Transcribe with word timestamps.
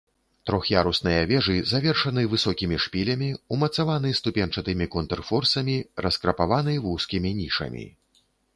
Трох'ярусныя 0.49 1.19
вежы 1.31 1.57
завершаны 1.71 2.23
высокімі 2.31 2.79
шпілямі, 2.87 3.29
умацаваны 3.57 4.15
ступеньчатымі 4.21 4.85
контрфорсамі, 4.97 5.77
раскрапаваны 6.07 6.73
вузкімі 6.89 7.29
нішамі. 7.43 7.85